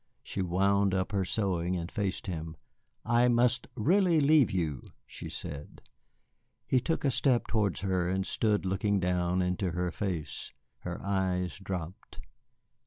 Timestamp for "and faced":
1.75-2.25